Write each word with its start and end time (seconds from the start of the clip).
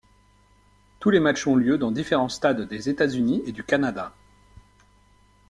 Tous 0.99 1.11
les 1.11 1.19
matchs 1.19 1.45
ont 1.45 1.55
lieu 1.55 1.77
dans 1.77 1.91
différents 1.91 2.27
stades 2.27 2.61
des 2.67 2.89
États-Unis 2.89 3.43
et 3.45 3.51
du 3.51 3.63
Canada. 3.63 4.15